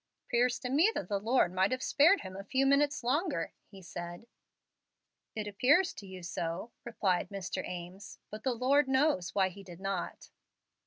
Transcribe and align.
"'Pears 0.29 0.57
to 0.57 0.67
me 0.67 0.91
that 0.95 1.09
the 1.09 1.19
Lord 1.19 1.53
might 1.53 1.69
have 1.69 1.83
spared 1.83 2.21
him 2.21 2.35
a 2.35 2.43
few 2.43 2.65
minutes 2.65 3.03
longer," 3.03 3.53
he 3.67 3.83
said. 3.83 4.25
"It 5.35 5.47
appears 5.47 5.93
to 5.93 6.07
you 6.07 6.23
so," 6.23 6.71
replied 6.83 7.29
Mr. 7.29 7.63
Ames, 7.67 8.17
"but 8.31 8.41
the 8.43 8.55
Lord 8.55 8.87
knows 8.87 9.35
why 9.35 9.49
he 9.49 9.61
did 9.61 9.79
not." 9.79 10.29